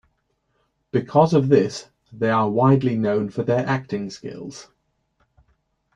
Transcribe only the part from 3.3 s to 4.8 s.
their acting skills.